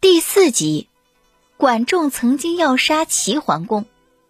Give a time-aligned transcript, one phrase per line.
[0.00, 0.88] 第四集，
[1.58, 3.84] 管仲曾经要杀齐桓公，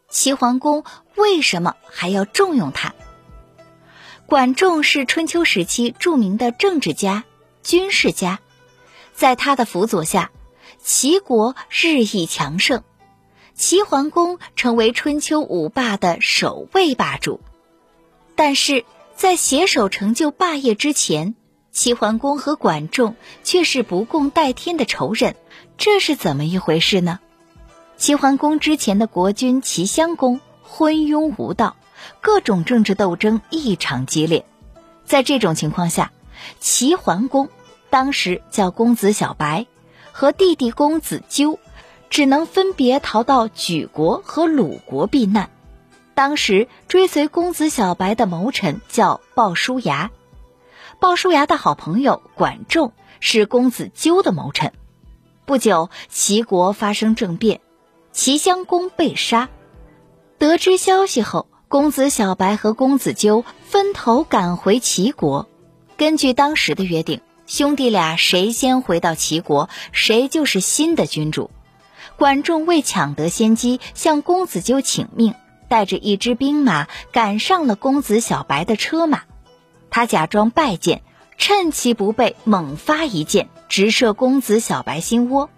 [0.08, 0.82] 齐桓公
[1.14, 2.92] 为什么还要重用他？
[4.26, 7.22] 管仲是春秋时期著名的政治家、
[7.62, 8.40] 军事家，
[9.14, 10.32] 在他的辅佐下，
[10.82, 12.82] 齐国日益强盛，
[13.54, 17.40] 齐桓公成为春秋五霸的首位霸主。
[18.34, 21.36] 但是在携手成就霸业之前，
[21.72, 23.14] 齐桓公和管仲
[23.44, 25.36] 却是不共戴天的仇人。
[25.78, 27.20] 这是怎么一回事呢？
[27.96, 31.76] 齐桓公之前的国君齐襄公昏庸无道，
[32.20, 34.44] 各种政治斗争异常激烈。
[35.04, 36.12] 在这种情况下，
[36.60, 37.48] 齐桓公
[37.88, 39.66] 当时叫公子小白
[40.12, 41.58] 和弟弟公子纠，
[42.08, 45.50] 只能分别逃到莒国和鲁国避难。
[46.14, 50.10] 当时追随公子小白的谋臣叫鲍叔牙，
[51.00, 54.74] 鲍叔牙的好朋友管仲是公子纠的谋臣。
[55.46, 57.62] 不久，齐国发生政变，
[58.12, 59.48] 齐襄公被杀。
[60.36, 65.48] 得知消息后，公子小白和公子纠分头赶回齐国。
[65.96, 71.50] 根据当时的约定，兄弟俩谁先回到齐国，谁就是新的君主。
[72.16, 75.34] 管仲为抢得先机，向公子纠请命，
[75.66, 79.22] 带着一支兵马赶上了公子小白的车马。
[79.90, 81.02] 他假装拜见。
[81.36, 85.48] 趁其不备，猛发一箭，直射公子小白心窝。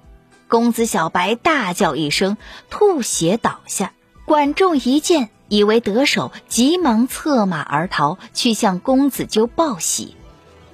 [0.46, 2.36] 公子小白大叫一声，
[2.70, 3.92] 吐血倒下。
[4.24, 10.16] 管仲一见，以为得手，急忙策马而逃，去向公子纠报喜。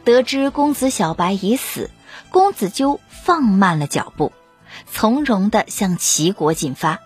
[0.04, 1.90] 得知公子小白已死，
[2.30, 4.32] 公子纠放慢了脚步，
[4.92, 7.00] 从容地向齐国进发。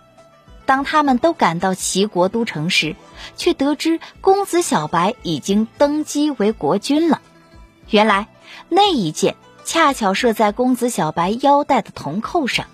[0.65, 2.97] 当他们都赶到齐国都城时，
[3.37, 7.21] 却得知公子小白已经登基为国君了。
[7.91, 8.29] 原来
[8.69, 12.67] 那一箭恰巧射在公子小白腰带的铜扣上，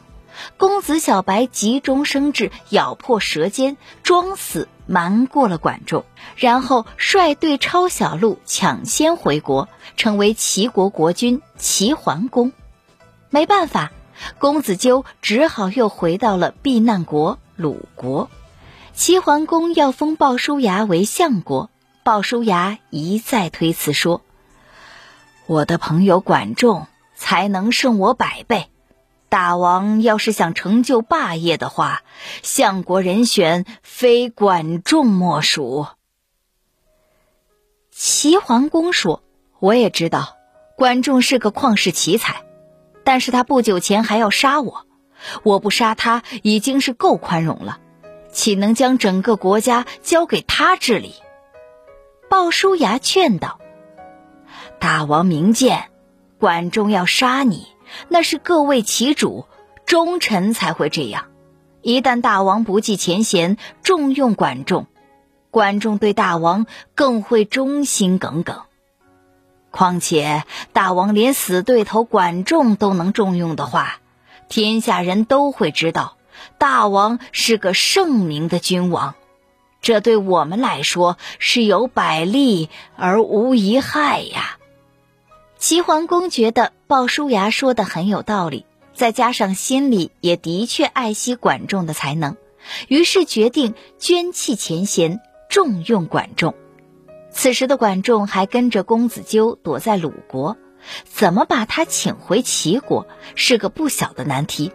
[0.56, 6.05] 公子小白急中生智，咬破舌尖，装死瞒过了管仲，
[6.36, 12.52] 然后率队抄小路，抢先回国，成为齐国国君齐桓公。
[13.30, 13.92] 没办法，
[14.39, 18.30] 公子纠只好又回到了避难国鲁国。
[18.95, 21.70] 齐桓公要封鲍叔牙为相国，
[22.05, 24.23] 鲍叔牙一再推辞说。
[25.46, 28.68] 我的朋友管仲才能胜我百倍，
[29.29, 32.02] 大王要是想成就霸业的话，
[32.42, 35.86] 相国人选非管仲莫属。
[37.91, 39.23] 齐桓公说
[39.58, 40.36] ：“我也知道，
[40.77, 42.42] 管仲是个旷世奇才，
[43.05, 44.86] 但是他不久前还要杀我，
[45.42, 47.79] 我不杀他已经是够宽容了，
[48.33, 51.14] 岂能将整个国家交给他治理？”
[52.30, 53.58] 鲍叔牙劝道。
[54.79, 55.86] 大王明鉴，
[56.39, 57.67] 管仲要杀你，
[58.08, 59.46] 那是各为其主，
[59.86, 61.27] 忠臣才会这样。
[61.80, 64.86] 一旦大王不计前嫌，重用管仲，
[65.50, 68.62] 管仲对大王更会忠心耿耿。
[69.70, 74.00] 况且大王连死对头管仲都能重用的话，
[74.48, 76.17] 天下人都会知道
[76.57, 79.14] 大王是个圣明的君王，
[79.83, 84.59] 这对我们来说是有百利而无一害呀。
[85.59, 88.64] 齐桓公觉得鲍叔牙说的很有道理，
[88.95, 92.36] 再加上心里也的确爱惜管仲的才能，
[92.86, 96.55] 于是决定捐弃前嫌，重用管仲。
[97.30, 100.57] 此时的管仲还跟着公子纠躲在鲁国，
[101.05, 104.72] 怎么把他请回齐国是个不小的难题。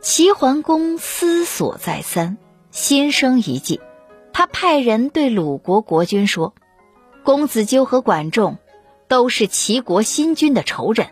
[0.00, 2.36] 齐桓公思索再三，
[2.70, 3.80] 心生一计，
[4.32, 6.54] 他派人对鲁国国君说
[7.24, 8.58] ：“公子纠和管仲。”
[9.06, 11.10] 都是齐国新君的仇人，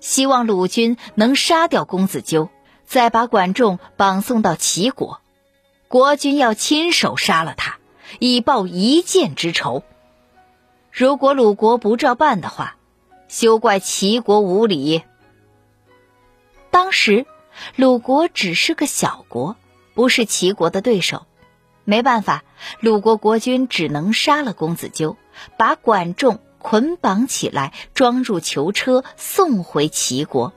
[0.00, 2.50] 希望鲁军能杀掉公子纠，
[2.84, 5.20] 再把管仲绑送到齐国。
[5.88, 7.78] 国君要亲手杀了他，
[8.20, 9.82] 以报一箭之仇。
[10.92, 12.76] 如果鲁国不照办的话，
[13.32, 15.04] 休怪齐国无礼。
[16.70, 17.24] 当时
[17.76, 19.56] 鲁国只是个小国，
[19.94, 21.24] 不是齐国的对手，
[21.84, 22.44] 没办法，
[22.80, 25.16] 鲁国国君只能杀了公子纠，
[25.56, 26.40] 把管仲。
[26.58, 30.52] 捆绑起来，装入囚车，送回齐国。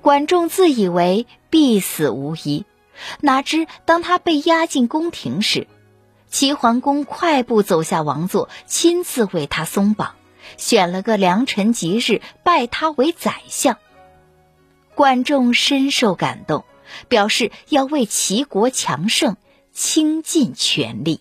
[0.00, 2.64] 管仲自以为必死无疑，
[3.20, 5.66] 哪知当他被押进宫廷时，
[6.30, 10.14] 齐桓公快步走下王座，亲自为他松绑，
[10.56, 13.78] 选了个良辰吉日，拜他为宰相。
[14.94, 16.64] 管仲深受感动，
[17.08, 19.36] 表示要为齐国强盛
[19.72, 21.20] 倾尽全力。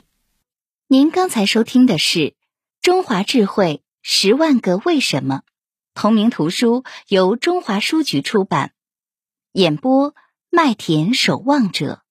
[0.88, 2.36] 您刚才收听的是。
[2.80, 5.42] 中华智慧十万个为什么，
[5.94, 8.72] 同名图书由中华书局出版。
[9.52, 10.16] 演播：
[10.50, 12.02] 麦田守望者。